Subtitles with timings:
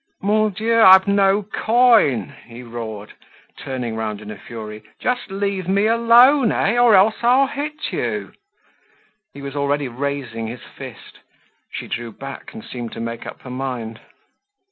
[0.23, 0.81] "Mon Dieu!
[0.81, 3.13] I've no coin," he roared,
[3.55, 4.81] turning round in a fury.
[4.99, 6.75] "Just leave me alone, eh?
[6.79, 8.33] Or else I'll hit you."
[9.31, 11.19] He was already raising his fist.
[11.71, 13.99] She drew back, and seemed to make up her mind.